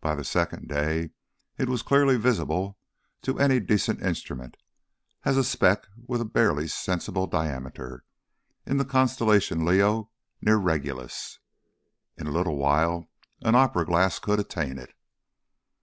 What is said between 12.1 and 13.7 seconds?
In a little while an